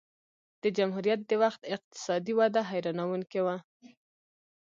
د 0.63 0.63
جمهوریت 0.77 1.19
د 1.25 1.31
وخت 1.43 1.61
اقتصادي 1.75 2.33
وده 2.39 2.61
حیرانوونکې 2.71 3.39
وه 3.45 3.57